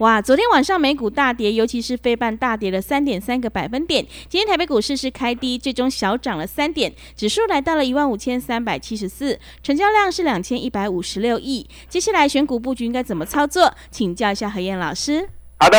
[0.00, 4.02] 哇，昨天晚上美股大跌，尤其是非半大跌了三点三个百分点。
[4.30, 11.68] 今天台北股市是开低，最终小涨了三点，指数来到了一万五千三百七十四，成交量是两千一百五十六亿。
[11.86, 13.70] 接下来选股布局应该怎么操作？
[13.90, 15.28] 请教一下何燕老师。
[15.58, 15.76] 好的，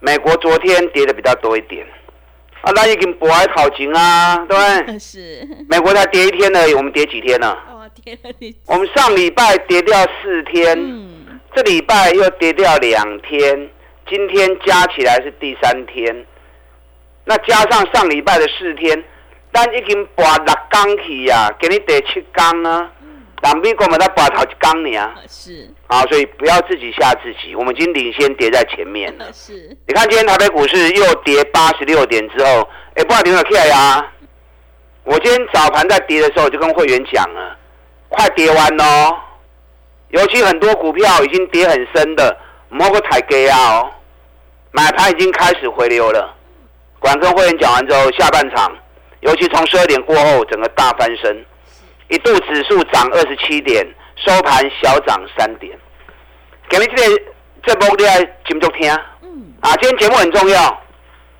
[0.00, 1.86] 美国昨天跌的比较多一点，
[2.62, 4.96] 啊，那已经博爱考情啊，对不对？
[4.98, 5.46] 是。
[5.68, 7.54] 美国才跌一天而已，我们跌几天呢？
[7.70, 8.56] 哦，跌了你。
[8.64, 10.74] 我们上礼拜跌掉四天。
[10.78, 11.03] 嗯。
[11.54, 13.70] 这礼拜又跌掉两天，
[14.08, 16.26] 今天加起来是第三天。
[17.24, 19.04] 那加上上礼拜的四天，
[19.52, 22.90] 但已经拔六缸去呀，给你跌七缸啊。
[23.40, 25.14] 南边我们才拔头一缸呢。
[25.28, 25.70] 是。
[25.86, 29.26] 啊，所以不要自己吓自己，我们已经领先跌在前面了。
[29.32, 29.52] 是。
[29.86, 34.04] 你看今天台北股市又跌八十六点之后，哎，不好听了起来呀。
[35.04, 37.56] 我今天早盘在跌的时候，我就跟会员讲了，
[38.08, 39.16] 快跌完喽。
[40.14, 42.36] 尤其很多股票已经跌很深的，
[42.68, 43.80] 摸个台阶啊！
[43.80, 43.90] 哦，
[44.70, 46.32] 买盘已经开始回流了。
[47.00, 48.72] 管跟会员讲完之后，下半场，
[49.22, 51.44] 尤其从十二点过后，整个大翻身，
[52.10, 53.84] 一度指数涨二十七点，
[54.14, 55.76] 收盘小涨三点。
[56.68, 57.22] 给你这个
[57.64, 58.88] 这波你爱节目听，
[59.22, 60.80] 嗯，啊，今天节目很重要，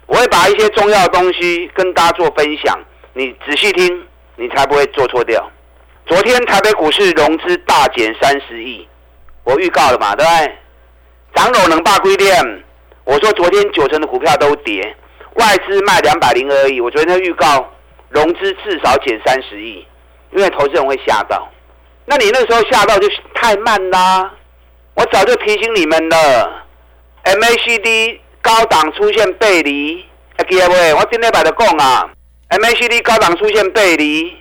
[0.07, 2.77] 我会把一些重要的东西跟大家做分享，
[3.13, 5.49] 你仔细听，你才不会做错掉。
[6.07, 8.87] 昨天台北股市融资大减三十亿，
[9.43, 10.53] 我预告了嘛，对不对？
[11.35, 12.63] 涨楼能霸规店，
[13.05, 14.95] 我说昨天九成的股票都跌，
[15.37, 17.73] 外资卖两百零二亿，我昨天预告
[18.11, 19.87] 融资至少减三十亿，
[20.33, 21.49] 因为投资人会吓到。
[22.05, 24.31] 那你那时候吓到就太慢啦，
[24.95, 26.65] 我早就提醒你们了。
[27.25, 30.05] MACD 高档出现背离，
[30.51, 30.75] 记得不？
[30.99, 32.11] 我今天把它讲啊
[32.51, 34.37] ，MACD 高档出现背离。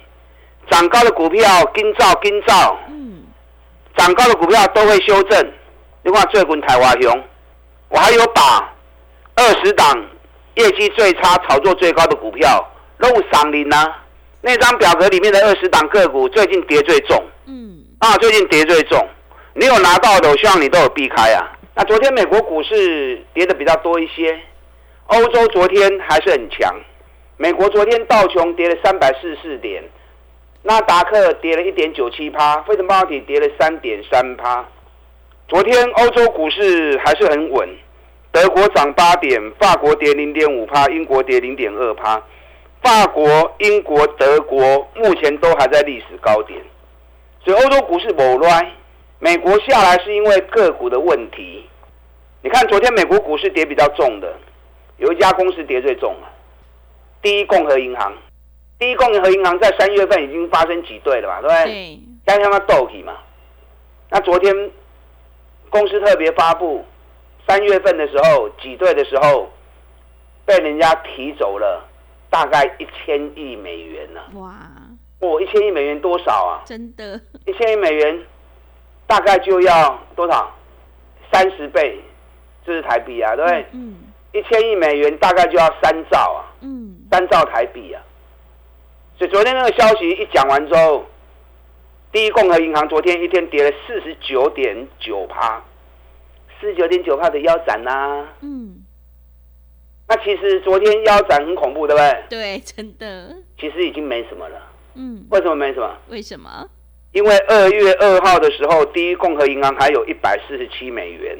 [0.70, 1.42] 涨高的股票，
[1.76, 3.24] 今造今造，嗯，
[3.98, 5.52] 涨高的股票都会修正。
[6.04, 7.24] 另外，最近台华雄，
[7.90, 8.74] 我还有把
[9.36, 10.06] 二十档
[10.56, 12.66] 业绩最差、炒作最高的股票
[12.98, 13.78] 弄上领呢。
[14.42, 19.08] 那张表格里面的二十档个股，最近跌最重，嗯，啊，最近跌最重。
[19.54, 21.52] 你有拿到的，我希望你都有避开啊。
[21.76, 24.38] 那昨天美国股市跌的比较多一些，
[25.08, 26.74] 欧洲昨天还是很强。
[27.38, 29.84] 美国昨天道琼跌了三百四十四点。
[30.66, 34.66] 纳达克跌了一点九七趴，费城半导体跌了三点三趴。
[35.50, 37.70] 昨天欧洲股市还是很稳，
[38.32, 42.22] 德国涨八点，法国跌零点五趴，英国跌零点二趴。
[42.82, 44.60] 法国、英国、德国
[44.96, 46.62] 目前都还在历史高点，
[47.44, 48.72] 所以欧洲股市不乱。
[49.20, 51.66] 美国下来是因为个股的问题。
[52.42, 54.34] 你看昨天美国股市跌比较重的，
[54.98, 56.30] 有一家公司跌最重了，
[57.22, 58.14] 第一共和银行。
[58.84, 62.00] 第一共和银行在三月份已经发生挤兑了嘛，对不对？
[62.26, 63.14] 刚刚他斗起嘛。
[64.10, 64.54] 那昨天
[65.70, 66.84] 公司特别发布，
[67.48, 69.50] 三月份的时候挤兑的时候，
[70.44, 71.82] 被人家提走了
[72.30, 74.20] 大概一千亿美元呢。
[74.34, 74.54] 哇！
[75.22, 76.64] 哦，一千亿美元多少啊？
[76.66, 78.20] 真的，一千亿美元
[79.08, 80.54] 大概就要多少？
[81.32, 82.02] 三十倍，
[82.66, 83.66] 这是台币啊，对不对？
[83.72, 83.96] 嗯。
[84.34, 86.52] 一千亿美元大概就要三兆啊。
[86.60, 86.98] 嗯。
[87.10, 88.04] 三兆台币啊。
[89.18, 91.06] 所以昨天那个消息一讲完之后，
[92.12, 95.64] 第一共和银行昨天一天跌了四十九点九趴，
[96.60, 98.28] 四十九点九趴的腰斩呐。
[98.42, 98.84] 嗯。
[100.08, 102.24] 那其实昨天腰斩很恐怖，对不对？
[102.30, 103.36] 对，真的。
[103.60, 104.62] 其实已经没什么了。
[104.96, 105.26] 嗯。
[105.30, 105.98] 为什么没什么？
[106.10, 106.68] 为什么？
[107.12, 111.38] 因为二月二号的时候，第一共和银行还有一百四十七美元，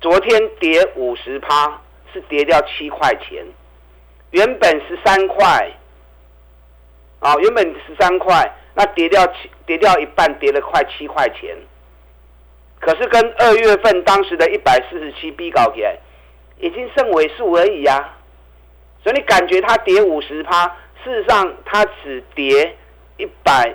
[0.00, 1.80] 昨天跌五十趴，
[2.12, 3.44] 是跌掉七块钱，
[4.30, 5.70] 原本十三块。
[7.20, 11.56] 啊，原本十三块，那跌掉七，跌掉一半，跌了快七块钱。
[12.80, 15.98] 可是跟二月份当时的一百四十七比高起来，
[16.58, 18.16] 已经剩尾数而已呀。
[19.04, 20.64] 所以你感觉它跌五十趴，
[21.04, 22.74] 事实上它只跌
[23.18, 23.74] 一百，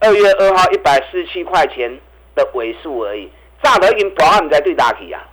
[0.00, 1.98] 二月二号一百四十七块钱
[2.34, 3.30] 的尾数而已。
[3.62, 5.24] 炸得银保安唔在对打起啊，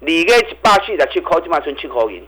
[0.00, 2.26] 你个一百四十七块，起码剩七块银，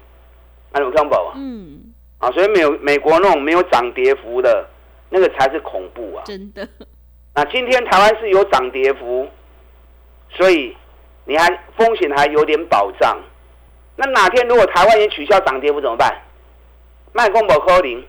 [0.70, 1.32] 安有看不啊？
[1.34, 1.89] 嗯。
[2.20, 4.68] 啊，所以美美国那种没有涨跌幅的，
[5.08, 6.22] 那个才是恐怖啊！
[6.24, 6.68] 真的。
[7.34, 9.28] 那今天台湾是有涨跌幅，
[10.28, 10.76] 所以
[11.24, 13.18] 你还风险还有点保障。
[13.96, 16.22] 那哪天如果台湾也取消涨跌幅怎么办？
[17.12, 18.04] 卖空保扣零，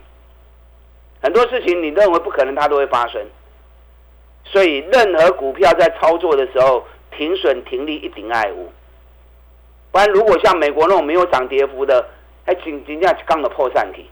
[1.22, 3.20] 很多事情你认为不可能，它都会发生。
[4.44, 6.84] 所以任何股票在操作的时候，
[7.16, 8.70] 停损停利一定爱物。
[9.90, 12.06] 不然如果像美国那种没有涨跌幅的，
[12.44, 14.10] 还紧紧下刚的破产体，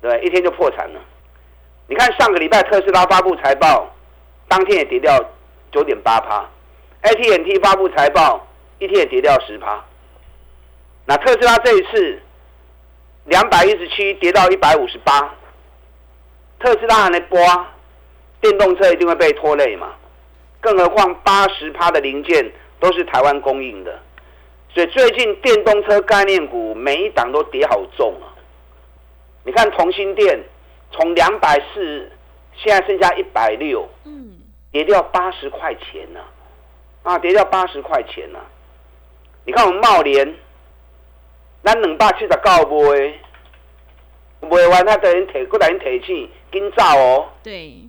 [0.00, 1.00] 对，一天就破产了。
[1.86, 3.88] 你看上个礼拜特斯拉发布财报，
[4.48, 5.18] 当天也跌掉
[5.72, 6.44] 九点八趴
[7.02, 8.46] ；AT&T 发布财报，
[8.78, 9.82] 一天也跌掉十趴。
[11.06, 12.20] 那特斯拉这一次
[13.24, 15.34] 两百一十七跌到一百五十八，
[16.58, 17.38] 特斯拉还能播，
[18.40, 19.92] 电动车一定会被拖累嘛？
[20.60, 22.50] 更何况八十趴的零件
[22.80, 23.98] 都是台湾供应的。
[24.78, 28.30] 所以最近电动车概念股每一档都跌好重啊！
[29.42, 30.38] 你看同心电
[30.92, 32.08] 从两百四，
[32.54, 34.38] 现在剩下一百六，嗯，
[34.70, 36.20] 跌掉八十块钱呢，
[37.02, 38.38] 啊，跌掉八十块钱呢。
[39.44, 40.32] 你看我们茂联，
[41.64, 43.18] 咱两百七十九卖，
[44.48, 47.26] 卖完他等于提，过来人提起，紧走哦。
[47.42, 47.82] 对。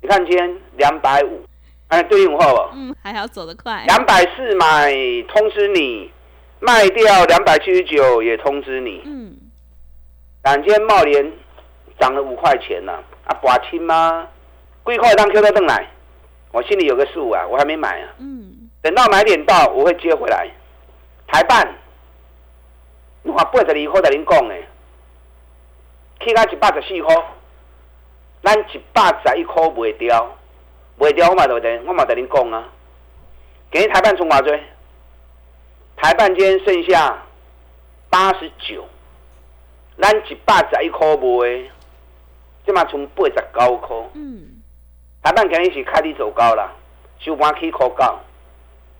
[0.00, 1.42] 你看今天两百五。
[1.88, 2.62] 哎，对应好不？
[2.76, 3.82] 嗯，还好走得快。
[3.88, 4.92] 两百四买
[5.26, 6.08] 通知你，
[6.60, 9.02] 卖掉两百七十九也通知你。
[9.04, 9.36] 嗯。
[10.44, 11.32] 两间茂联
[11.98, 12.92] 涨了五块钱呢，
[13.26, 14.28] 啊，寡亲吗？
[14.82, 15.86] 贵块当 Q 到邓来，
[16.52, 18.08] 我心里有个数啊，我还没买啊。
[18.18, 18.70] 嗯。
[18.82, 20.48] 等到买点到，我会接回来。
[21.26, 21.68] 台办，
[23.22, 24.54] 你看八十二块在您讲的，
[26.24, 27.14] 起到一百十四块，
[28.42, 30.36] 咱一百十一块卖掉。
[30.98, 31.80] 卖掉我嘛，对不对？
[31.86, 32.68] 我嘛，跟您讲啊，
[33.70, 34.58] 给台办充偌多？
[36.02, 37.22] 台半间剩下
[38.08, 38.88] 八十九，
[40.00, 41.70] 咱一百十一块卖，
[42.64, 43.96] 即嘛从八十九块。
[44.14, 44.62] 嗯。
[45.22, 46.72] 台半今日是开始走高啦，
[47.18, 48.18] 收盘起高高，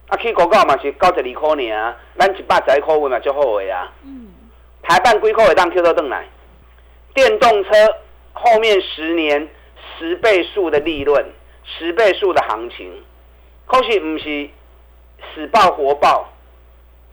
[0.09, 3.91] 啊起高高嘛是九十二块尔，咱一百十一块卖嘛足好个啊。
[4.05, 4.29] 嗯。
[4.83, 6.29] 台办几块会当 Q 到转来？
[7.15, 7.71] 电动车
[8.35, 9.49] 后面十年
[9.99, 11.25] 十倍数的利润。
[11.65, 13.03] 十倍数的行情，
[13.67, 14.51] 可是不是
[15.33, 16.29] 死爆活爆，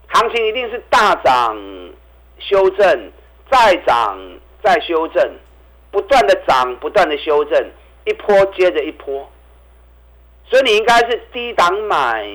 [0.07, 1.55] 行情一定是大涨、
[2.39, 3.11] 修正、
[3.51, 4.17] 再涨、
[4.63, 5.31] 再修正，
[5.91, 7.71] 不断的涨、不断的修正，
[8.05, 9.29] 一波接着一波。
[10.49, 12.25] 所以你应该是低档买，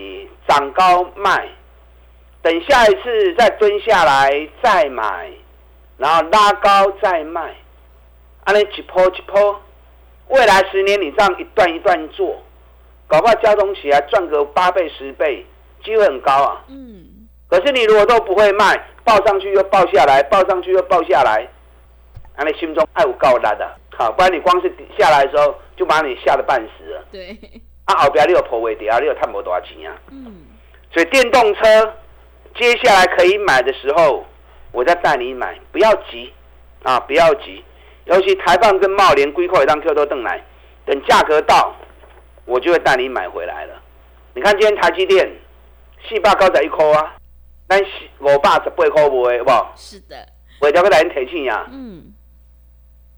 [0.47, 1.49] 涨高卖，
[2.43, 5.31] 等下一次再蹲下来再买，
[5.97, 7.55] 然后拉高再卖，
[8.45, 9.61] 安尼一波一波。
[10.29, 12.43] 未来十年，你这样一段一段做，
[13.07, 15.45] 搞不好交通起来赚个八倍十倍，
[15.83, 16.65] 机会很高啊。
[16.69, 17.02] 嗯。
[17.53, 21.47] 可是你如果都不会卖，报上去又报下来，报上去又报下来，
[22.39, 27.05] 那你心中爱有高大的，好，不然你光是下来的时候就把你吓得半死了。
[27.13, 27.37] 对。
[27.85, 29.95] 啊，后边你有破位跌啊，你有探不多少钱啊？
[30.11, 30.35] 嗯。
[30.91, 31.95] 所以电动车
[32.55, 34.25] 接下来可以买的时候，
[34.71, 36.33] 我再带你买，不要急
[36.85, 37.63] 啊，不要急。
[38.07, 40.43] 尤其台棒跟茂联规划一张 Q 都等来，
[40.87, 41.77] 等价格到，
[42.47, 43.75] 我就会带你买回来了。
[44.33, 45.31] 你看今天台积电
[46.09, 47.15] 四百高在一颗啊，
[48.21, 49.73] 五百十八块卖，好不好？
[49.77, 50.17] 是的。
[50.61, 51.67] 尾条个来人提醒呀。
[51.73, 52.13] 嗯。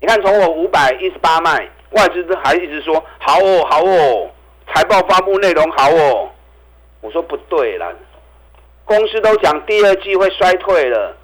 [0.01, 4.31] 你看从我五百一十八卖，外资都还一直说好哦好哦，
[4.73, 6.31] 财报发布内容好哦。
[7.01, 7.95] 我说不对了，
[8.85, 11.17] 公司都讲第二季会衰退了。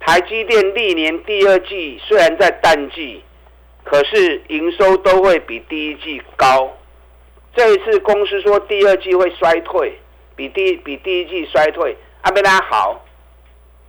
[0.00, 3.22] 台积电历年第二季虽然在淡季，
[3.84, 6.70] 可是营收都会比第一季高。
[7.54, 9.98] 这一次公司说第二季会衰退，
[10.34, 13.00] 比第比第一季衰退，阿贝拉好，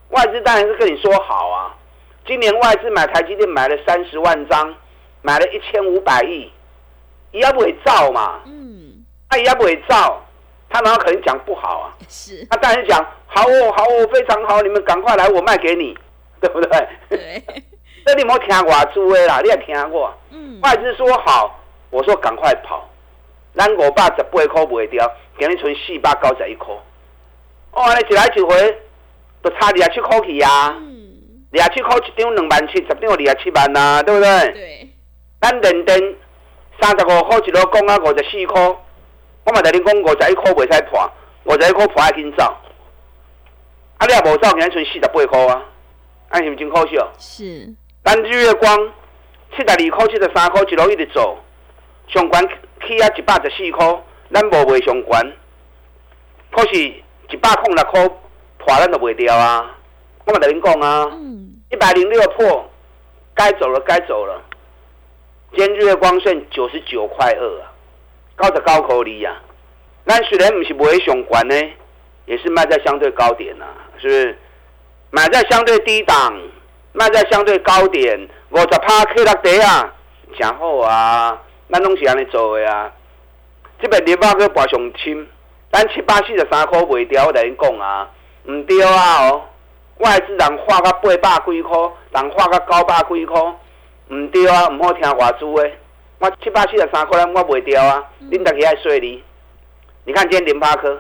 [0.10, 1.76] 外资当然是跟你说好啊。
[2.26, 4.74] 今年外资买台积电买了三十万张，
[5.22, 6.52] 买了一千五百亿，
[7.32, 8.40] 也不会造嘛。
[8.46, 10.24] 嗯，他也不会造，
[10.70, 11.94] 他然后可能讲不好啊？
[12.08, 13.06] 是，他当然讲。
[13.34, 15.98] 好哦，好哦，非常好，你们赶快来，我卖给你，
[16.42, 16.88] 对不对？
[17.10, 17.44] 对。
[18.06, 20.14] 那你莫听我做的啦，你也听过。
[20.32, 20.60] 嗯。
[20.62, 21.60] 外资说好，
[21.90, 22.88] 我说赶快跑。
[23.56, 26.74] 咱五百十八块卖掉，给你存四百九十一块。
[27.72, 28.78] 哦，安尼一来一回，
[29.42, 30.76] 都差二十七块去呀。
[30.78, 31.12] 嗯。
[31.54, 34.52] 二十七块一张两万七，十张二十七万啊，对不对？
[34.52, 34.90] 对。
[35.42, 36.16] 咱认真
[36.82, 38.62] 三十五块一路讲啊，五十四块。
[39.44, 41.12] 我嘛在你讲五十一块袂使破，
[41.46, 42.44] 五十一块破爱紧走。
[43.98, 45.64] 啊，你也无走，今剩四十八块啊，
[46.30, 46.98] 安是毋真可惜？
[47.18, 47.74] 是。
[48.04, 48.78] 咱日月光
[49.56, 51.38] 七十二块、七十三块一路一直做，
[52.08, 52.50] 上悬
[52.88, 55.34] 起啊一百十四块，咱无卖上悬，
[56.52, 56.94] 可是
[57.32, 58.08] 一百空六块
[58.58, 59.78] 破咱都卖掉啊。
[60.26, 61.12] 我嘛甲恁讲啊，
[61.70, 62.70] 一百零六破，
[63.34, 64.42] 该走了，该走了。
[65.56, 67.72] 今日月光剩九十九块二啊，
[68.36, 69.42] 高的高口里啊。
[70.06, 71.56] 咱虽然不是不会熊关呢，
[72.26, 73.66] 也是卖在相对高点呐，
[73.98, 74.38] 是不是？
[75.10, 76.40] 买在相对低档，
[76.94, 79.94] 卖在相对高点，五十趴 K 落地啊，
[80.38, 81.42] 真好啊！
[81.70, 82.92] 咱拢是安尼做的啊。
[83.82, 85.28] 这边联发科博上深，
[85.72, 88.10] 咱七八四十三块卖掉，我甲恁讲啊，
[88.44, 89.42] 唔对啊哦。
[90.00, 91.78] 外资人花到八百几块，
[92.12, 93.42] 人花到九百几块，
[94.10, 95.72] 唔对啊，唔好听外资的。
[96.20, 99.24] 我七八四十三块，我卖掉啊，恁大家爱说你。
[100.04, 101.00] 你看今天联发科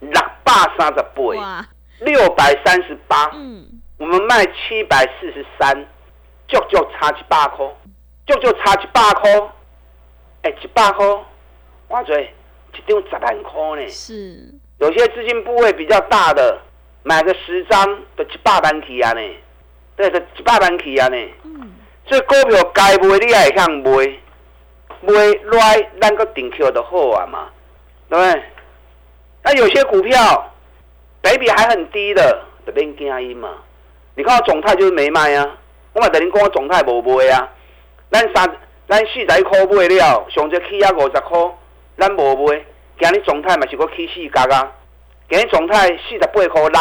[0.00, 1.66] 六百三十八。
[2.00, 3.64] 六百三十八，嗯，
[3.98, 5.72] 我们卖七百四十三，
[6.48, 7.64] 足足差一百块，
[8.26, 9.30] 足足差一百块，
[10.42, 11.06] 哎，一百块，
[11.88, 12.34] 哇嘴，
[12.76, 13.88] 一张十万块呢。
[13.88, 16.58] 是，有些资金部位比较大的，
[17.02, 17.84] 买个十张
[18.16, 19.20] 都一百万起啊呢，
[19.96, 21.16] 对，都一百万起啊呢。
[21.44, 21.72] 嗯，
[22.06, 23.90] 所以股票该卖你也向买，
[25.00, 25.12] 买
[25.58, 27.50] 来咱个顶 Q 的好啊嘛，
[28.08, 28.42] 对不对？
[29.42, 30.50] 那有些股票。
[31.24, 33.48] 北比还很低的，就免惊伊嘛。
[34.14, 35.56] 你看总泰就是没卖啊，
[35.94, 37.50] 我嘛等于讲总泰无卖啊。
[38.10, 41.38] 咱三咱四十块买了，上只起啊五十块，
[41.98, 42.64] 咱无买。
[42.96, 44.72] 今日状态嘛是个起四角啊，
[45.28, 46.80] 今日状态四十八块六，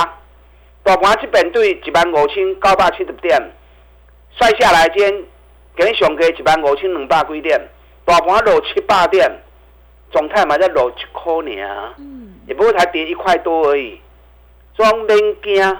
[0.83, 3.41] 大盘这边对一万五千九百七十点，
[4.37, 5.27] 摔下来今
[5.75, 7.59] 今日上加一万五千两百几点，
[8.05, 9.27] 大盘落七八点，
[10.11, 13.99] 状态嘛才落一块尔，嗯，也不过才跌一块多而已。
[14.77, 15.77] 装免惊，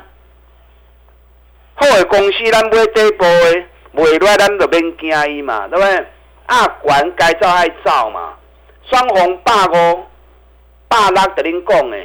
[1.76, 6.06] 好的公司咱买底部的，卖落咱就免惊伊嘛，对不对？
[6.48, 8.34] 啊，管该造爱造嘛。
[8.90, 10.06] 双红百五、
[10.88, 11.98] 百六，得恁讲的，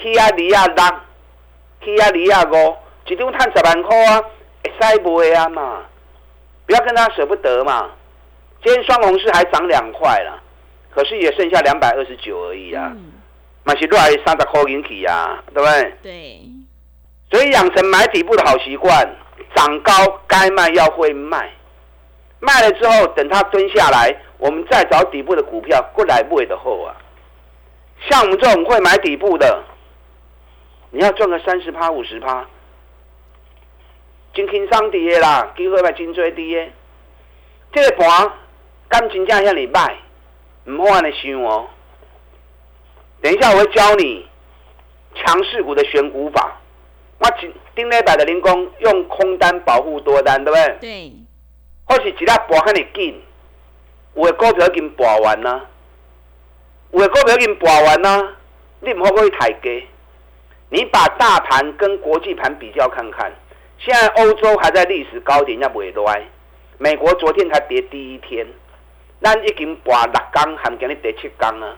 [0.00, 0.84] 起啊二啊六，
[1.84, 2.76] 起啊二啊五，
[3.10, 4.22] 一张赚十万块啊，
[4.62, 5.84] 会使卖啊嘛。
[6.66, 7.90] 不要跟他舍不得嘛。
[8.62, 10.42] 今天双红是还涨两块了，
[10.90, 12.92] 可是也剩下两百二十九而已啊。
[13.64, 15.94] 买是落来三十块银起呀，对不对？
[16.02, 16.40] 对。
[17.30, 19.06] 所以养成买底部的好习惯，
[19.54, 19.92] 涨高
[20.26, 21.50] 该卖要会卖，
[22.40, 26.96] 卖了之后等它蹲下来，我们再找底部的股票过来买的后啊。
[28.08, 29.62] 像我们这种会买底部的，
[30.90, 32.46] 你要赚个三十趴五十趴，
[34.32, 36.72] 真轻松跌啦，机会嘛真追跌。
[37.72, 38.32] 这个盘
[38.88, 39.96] 敢真正向你卖，
[40.64, 41.68] 唔好安尼想哦。
[43.20, 44.24] 等一下，我会教你
[45.16, 46.56] 强势股的选股法。
[47.18, 50.78] 我顶顶礼拜的零工用空单保护多单，对不对？
[50.80, 51.12] 对。
[51.84, 53.20] 或是其他博很你紧，
[54.14, 55.64] 有的股票已经博完啦，
[56.90, 58.36] 有的股票已经博完啦，
[58.80, 59.86] 你唔好可以抬价。
[60.70, 63.32] 你把大盘跟国际盘比较看看，
[63.78, 66.22] 现在欧洲还在历史高点，要不会来。
[66.76, 68.46] 美国昨天才跌第一天，
[69.22, 71.74] 咱已经博六缸，还今日跌七缸啊。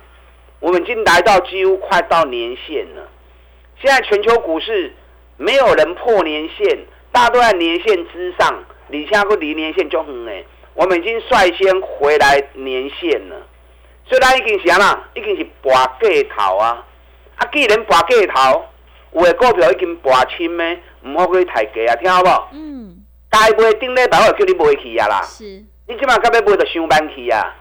[0.58, 3.08] 我们已经来到几乎快到年线了。
[3.80, 4.92] 现在全球股市
[5.36, 6.78] 没有人破年线，
[7.12, 8.64] 大都在年线之上。
[8.88, 13.36] 你现在离年线就很远，我们已经率先回来年线了。
[14.06, 16.84] 所以咱已经是啦，已经是博过头啊。
[17.36, 18.64] 啊，既然博过头，
[19.12, 22.28] 有的股票已经博清咩，唔好去抬价啊，听好不？
[22.52, 22.96] 嗯。
[23.30, 25.22] 该买顶礼拜我叫你买去啊啦。
[25.22, 25.44] 是。
[25.86, 27.54] 你起码该要买就上班去啊。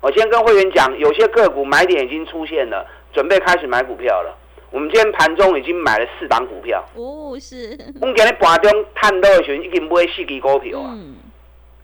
[0.00, 4.36] 我先跟会员讲，有些个股买点已经出现了，准备开始买股票了。
[4.70, 6.84] 我们今天盘中已经买了四档股票。
[6.94, 7.78] 哦，是。
[8.00, 10.90] 我们今天盘中探到的时候已经买四支股票啊。
[10.92, 11.16] 嗯。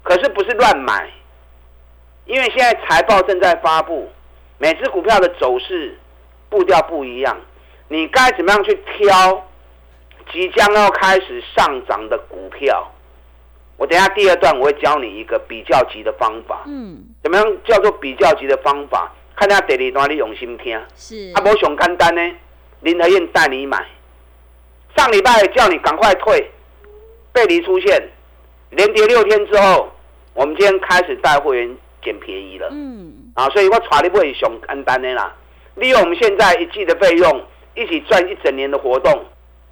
[0.02, 1.10] 可是不是乱买，
[2.24, 4.10] 因为现在财报正在发布，
[4.58, 5.98] 每只股票的走势
[6.48, 7.36] 步调不一样，
[7.88, 9.46] 你该怎么样去挑
[10.32, 12.90] 即将要开始上涨的股票？
[13.76, 16.64] 我等下第二段我会教你一个比较级的方法。
[16.66, 19.10] 嗯，怎么样叫做比较级的方法？
[19.34, 20.78] 看下第二段你用心听。
[20.94, 21.32] 是。
[21.34, 22.36] 啊，无上简单呢。
[22.80, 23.86] 林德燕带你买，
[24.96, 26.50] 上礼拜叫你赶快退，
[27.32, 28.08] 背离出现，
[28.70, 29.88] 连跌六天之后，
[30.34, 32.68] 我们今天开始带会员捡便宜了。
[32.70, 33.12] 嗯。
[33.34, 35.34] 啊，所以我带你买上简单的啦。
[35.76, 39.24] 利用我们现在一季的费用，一起赚一整年的活动，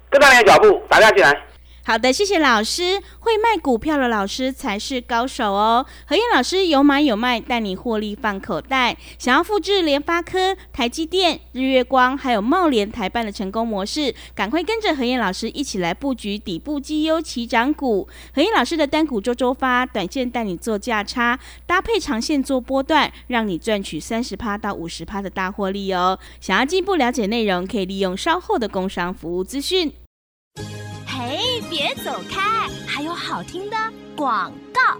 [0.09, 1.43] 跟上你的脚步，打电话进来。
[1.89, 3.01] 好的，谢谢老师。
[3.17, 5.83] 会卖股票的老师才是高手哦。
[6.05, 8.95] 何燕老师有买有卖，带你获利放口袋。
[9.17, 18.07] 想要复制联发科、台积电、日月光还有茂联、台办的成功模式，赶快跟着何燕老师一起来布局底部绩优起涨股。
[18.35, 26.19] 何燕老师的单股周周发，短线带你做价差，搭配长线做波段，让你赚取三十趴到五十趴的大获利哦。
[26.39, 29.91] 想要进一步了解内容，可以利用稍后的工商服务资讯。
[31.69, 32.67] 别走开！
[32.87, 33.77] 还有好听的
[34.15, 34.99] 广告。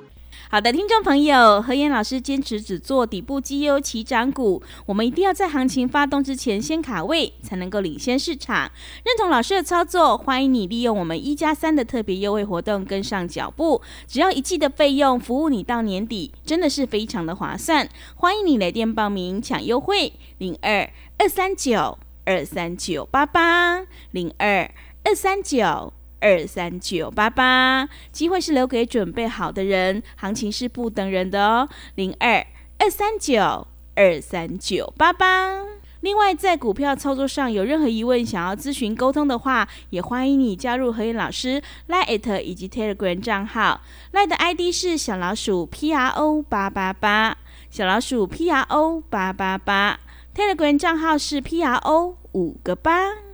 [0.52, 8.72] 好的，听众朋友，何燕老师坚持只做底部绩优起涨股，我们一定要在行情发动之前先卡位，才能够领先市场。
[9.04, 17.90] 认同老师的操作，欢迎你利用我们一加三的特别优惠活动跟上脚步，只要一季的费用，服务你到年底，真的是非常的划算。
[18.16, 24.72] 欢迎你来电报名抢优惠，零二二三九二三九八八零二
[25.04, 25.94] 二三九。
[26.20, 31.70] 二三九八八，机会是留给准备好的人，行情是不等人的哦。
[31.96, 32.46] 零二
[32.78, 35.64] 二三九二三九八八。
[36.02, 43.82] 另外，在股票操作上有任何疑问，想要咨询沟通的话，也欢迎你加入何燕老师 Line 以及 Telegram 账号。
[44.14, 47.38] Line 的 ID 是小老鼠 P R O 八八八，
[47.70, 50.00] 小老鼠 P R O 八八八。
[50.34, 53.29] Telegram 账号是 P R O 五个八。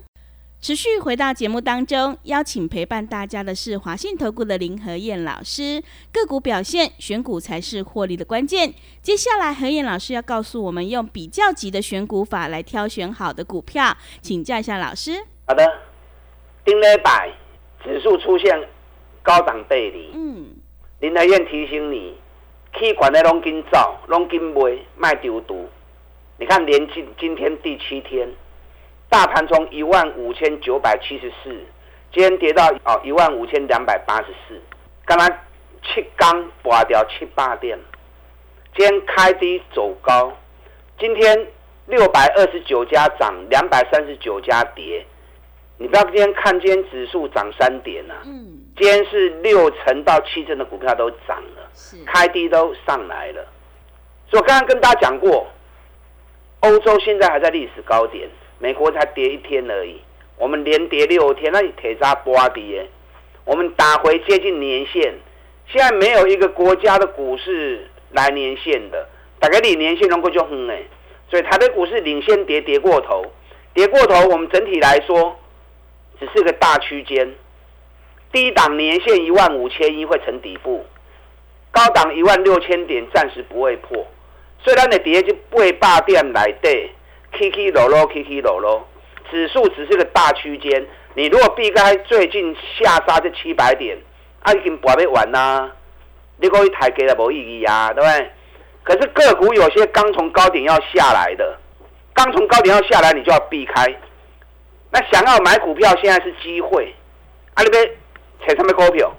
[0.65, 5.79] 持续回到节目当中，邀请陪伴大家的是华信投顾的林和燕老师。
[6.11, 8.73] 个股表现，选股才是获利的关键。
[8.99, 15.23] 接下来，何燕老师要告诉我们，用比较级的选股法来挑选好的股票，请教一下老师。
[15.45, 15.63] 好的，
[16.63, 17.31] 丁磊百
[17.83, 18.67] 指数出现
[19.21, 20.47] 高档背离，嗯，
[20.99, 22.17] 林和燕提醒你，
[22.79, 25.69] 气管的拢紧走，拢紧卖，卖丢毒。
[26.39, 28.27] 你看，连今今天第七天。
[29.09, 31.49] 大盘从一万五千九百七十四，
[32.11, 34.61] 今天跌到哦一万五千两百八十四，
[35.05, 35.29] 刚刚
[35.83, 37.79] 七刚拔掉七八点，
[38.75, 40.33] 今天开低走高，
[40.99, 41.47] 今天
[41.85, 45.05] 六百二十九家涨，两百三十九家跌，
[45.77, 52.03] 你不要今天看今天指数涨三点呐，嗯，今天是六成到七成的股票都涨了，是。
[52.05, 53.45] 开低都上来了，
[54.29, 55.47] 所以我刚刚跟大家讲过，
[56.61, 58.27] 欧洲现在还在历史高点。
[58.57, 59.99] 美国才跌一天而已，
[60.37, 62.87] 我们连跌六天，那你铁渣波跌，
[63.43, 65.13] 我们打回接近年线，
[65.67, 69.07] 现在没有一个国家的股市来年线的，
[69.39, 70.83] 大概你年线能够就哼哎，
[71.29, 73.25] 所以台北股市领先跌跌过头，
[73.73, 75.37] 跌过头，我们整体来说
[76.19, 77.35] 只是个大区间，
[78.31, 80.85] 低档年线一万五千一会成底部，
[81.71, 84.07] 高档一万六千点暂时不会破，
[84.63, 86.89] 虽然你跌就不会霸点来对。
[87.37, 88.87] K K 落落，K K 落落，
[89.29, 90.85] 指数只是个大区间。
[91.13, 93.97] 你如果避开最近下杀这七百点，
[94.41, 95.69] 啊，已经不要完啦。
[96.37, 98.31] 你可以抬给了无意义啊，对不对？
[98.83, 101.57] 可是个股有些刚从高点要下来的，
[102.13, 103.85] 刚从高点要下来，你就要避开。
[104.91, 106.93] 那想要买股票，现在是机会。
[107.53, 107.85] 啊，你别
[108.45, 109.13] 扯什么股票？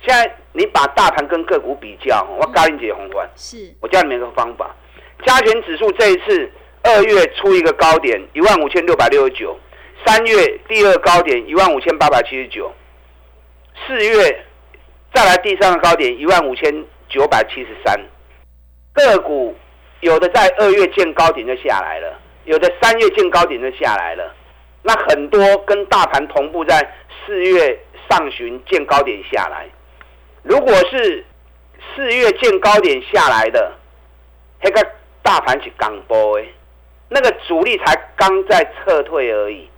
[0.00, 3.28] 现在你把大盘跟个股比较，我教你几个宏观。
[3.34, 4.74] 是，我教你们一个方法。
[5.24, 6.52] 加权指数这一次。
[6.84, 9.58] 二月出一个高点一万五千六百六十九，
[10.04, 12.70] 三月第二高点一万五千八百七十九，
[13.86, 14.44] 四月
[15.14, 17.98] 再来第三个高点一万五千九百七十三。
[18.92, 19.56] 个股
[20.00, 24.34] 有的在二月见高点就下来了，有的三月见高点就下来了。
[24.82, 26.78] 那很多跟大盘同步在
[27.24, 27.78] 四月
[28.10, 29.66] 上旬见高点下来。
[30.42, 31.24] 如果是
[31.96, 33.72] 四月见高点下来的，
[34.60, 34.86] 那个
[35.22, 36.46] 大盘是刚波诶。
[37.14, 39.70] 那个主力才刚在撤退而已，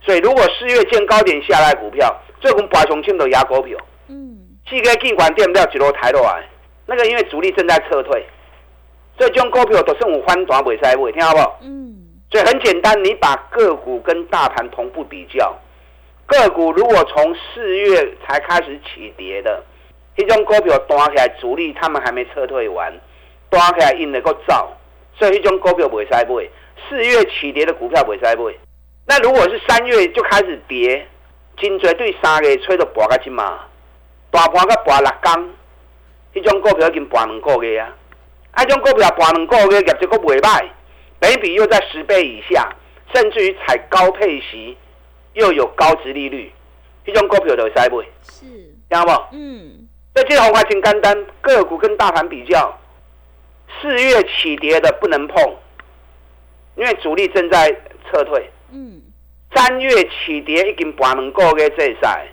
[0.00, 4.36] 所以如果四月见高点下来股票，最近八雄庆都压股票，嗯，
[4.68, 6.42] 四个尽管跌不了几多抬落来，
[6.86, 8.26] 那个因为主力正在撤退，
[9.16, 11.60] 所以这种股票都是我翻转袂使买，听好不好？
[11.62, 11.94] 嗯，
[12.32, 15.54] 所以很简单，你把个股跟大盘同步比较，
[16.26, 19.62] 个股如果从四月才开始起跌的，
[20.16, 22.92] 一种股票端起来主力他们还没撤退完，
[23.48, 24.68] 端起来印能够造，
[25.16, 26.50] 所以一种股票袂使买。
[26.88, 28.54] 四月起跌的股票会使买，
[29.06, 31.06] 那如果是三月就开始跌，
[31.56, 33.60] 真绝对三月吹到博个金嘛，
[34.30, 35.54] 大盘个博六天，
[36.34, 37.94] 迄种股票已经博两个月啊，
[38.52, 40.68] 啊，种股票博两个月业绩都袂歹，
[41.20, 42.74] 每比又在十倍以下，
[43.14, 44.76] 甚至于采高配息，
[45.34, 46.52] 又有高值利率，
[47.06, 48.46] 迄种股票就会使买，是，
[48.88, 49.10] 听不？
[49.32, 52.78] 嗯，这这红话真简单，个股跟大盘比较，
[53.80, 55.56] 四月起跌的不能碰。
[56.74, 57.70] 因为主力正在
[58.10, 59.00] 撤退，嗯，
[59.54, 62.26] 三月起跌已经半能个月这赛，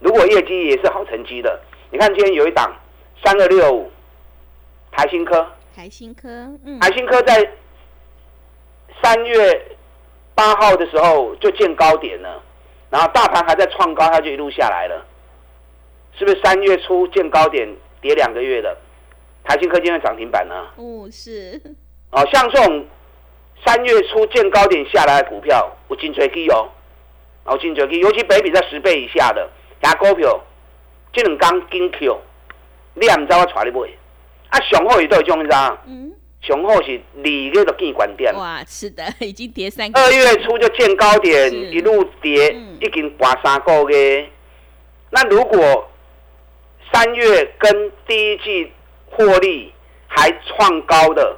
[0.00, 2.74] 如果业绩也是好成绩的，你看今天有一档
[3.22, 3.90] 三二六五
[4.90, 6.28] 台新科，台新科，
[6.64, 7.46] 嗯，台新科在
[9.02, 9.76] 三月
[10.34, 12.42] 八号的时候就见高点了，
[12.88, 15.04] 然后大盘还在创高，它就一路下来了，
[16.18, 17.68] 是不是三月初见高点
[18.00, 18.74] 跌两个月的？
[19.44, 20.54] 台新科今天涨停板呢？
[20.76, 21.60] 哦，是，
[22.10, 22.86] 哦，像这种。
[23.64, 26.68] 三月初见高点下来的股票，有真追击哦，
[27.46, 29.48] 有真追击，尤其北比在十倍以下的，
[29.82, 30.40] 牙股票，
[31.12, 32.18] 这两刚金 Q，
[32.94, 33.88] 你也唔知我带你买。
[34.48, 35.78] 啊，上好伊都有种啥？
[35.86, 38.34] 嗯，上好是二月就见关点。
[38.34, 39.98] 哇，是的，已经跌三个。
[40.00, 44.28] 二月初就见高点，一路跌，嗯已经挂三个月。
[45.10, 45.88] 那如果
[46.92, 48.72] 三月跟第一季
[49.06, 49.72] 获利
[50.08, 51.36] 还创高的，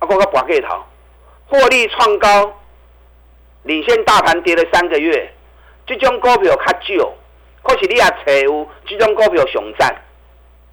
[0.00, 0.82] 啊，我个拔个头，
[1.46, 2.54] 获利创高，
[3.62, 5.32] 领先大盘跌了三个月，
[5.86, 7.14] 这种股票较少，
[7.62, 9.94] 可是你也找有这种股票上涨，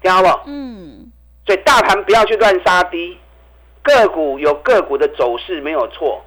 [0.02, 0.28] 听好不？
[0.46, 1.12] 嗯，
[1.46, 3.18] 所以大盘不要去乱杀低，
[3.82, 6.22] 个股有个股的走势没有错。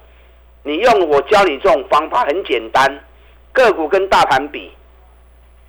[0.62, 3.04] 你用我教你这种方法很简单，
[3.52, 4.72] 个股跟大盘比，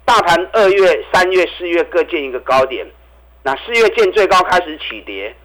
[0.05, 2.85] 大盘二月、三月、四月各见一个高点，
[3.43, 5.35] 那四月见最高开始起跌，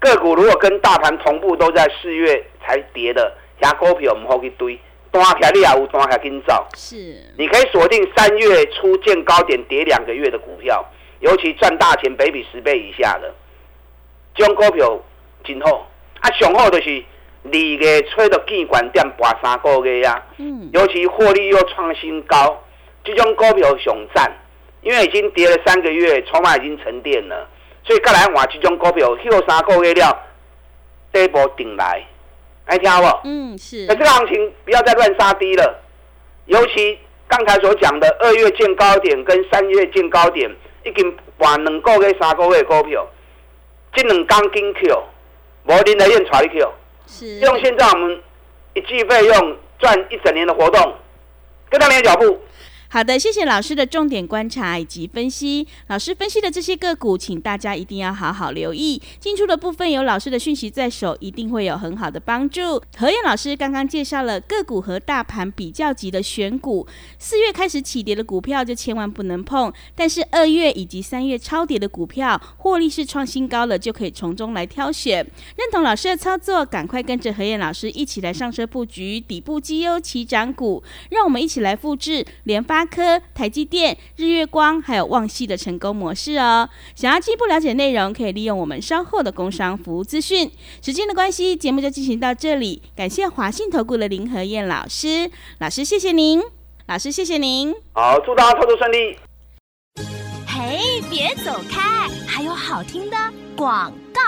[0.00, 4.78] 个股如果跟大盘同步都在四月才跌的，遐股票唔好去堆，
[5.10, 6.66] 单起来你也有单起来紧走。
[6.74, 6.96] 是，
[7.38, 10.84] 你可以锁定三月初见高点跌两个月的股票，
[11.20, 13.32] 尤其赚大钱，北比十倍以下的，
[14.34, 14.98] 这种股票
[15.44, 15.86] 真好。
[16.20, 17.02] 啊，上好就是
[17.44, 22.62] 二月吹到见关点，拔三个月呀、嗯，尤其获利又创新高，
[23.04, 24.30] 这种股票上赞，
[24.82, 27.48] 因为已经跌了三个月，筹码已经沉淀了，
[27.90, 30.16] 所以再来换一种股票，休三个月了，
[31.12, 32.06] 第一波顶来，
[32.66, 33.20] 爱听好不？
[33.24, 35.76] 嗯，是那，这个行情不要再乱杀低了，
[36.46, 40.48] 尤其刚才所讲的二月见高点跟三月见高点，
[40.84, 43.04] 已经换两个月、三个月的股票，
[43.92, 45.02] 这两天紧 Q，
[45.64, 46.72] 无人来燕带你 Q，
[47.08, 48.22] 是，用现在我们
[48.74, 50.94] 一季费用赚一整年的活动，
[51.68, 52.40] 跟上你的脚步。
[52.92, 55.64] 好的，谢谢老师的重点观察以及分析。
[55.86, 59.00] 老师分析的这些个股，请大家一定要好好留意。
[59.20, 62.82] 进出的部分有老师的讯息在手，一定会有很好的帮助。
[62.96, 66.84] 何燕老师刚刚介绍了个股和大盘比较级的选股，
[67.16, 75.24] 四月开始起跌的股票就千万不能碰，但是二月以及三月超跌的股票，获利是创新高了，就可以从中来挑选。
[75.56, 86.68] 认同老师的操作，赶快跟着何燕老师一起来上车布局底部绩优起涨股，让我们一起来复制联发科、台积电、日月光还有旺系的成功模式哦。
[86.94, 90.50] 想要进一步了解内容，可以利用我们稍后的工商服务资讯。
[90.82, 96.42] 时间的关系，节目就进行到这里，感谢华信投顾的林和燕老师，老师谢谢您，
[96.86, 97.74] 老师谢谢您。
[97.92, 99.16] 好，祝大家操作顺利。
[100.46, 103.16] 嘿，别走开，还有好听的
[103.56, 104.20] 广告。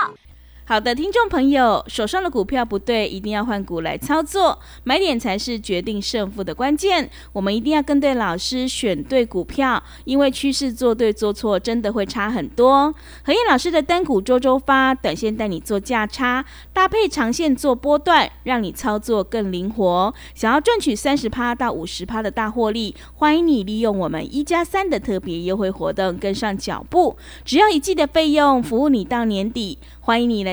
[0.65, 7.09] 好的，听众朋友，手上的股票不对，一定要换股来操作，买点才是决定胜负的关键。
[7.33, 12.95] 我们一定要跟对老师，选对股票，因为趋势做对做错真的会差很多。
[13.25, 20.13] 何燕老师的单股周周发，短线带你做价差，搭配长线做波段，让你操作更灵活。
[20.33, 29.77] 想要赚取三十趴到五十趴的大获利，欢迎你利用我们一加三的特别优惠活动跟上脚步，只要一季的费用，服务你到年底。
[30.05, 30.52] 欢迎你来